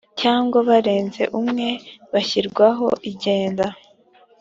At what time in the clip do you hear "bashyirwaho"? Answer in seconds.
2.11-2.87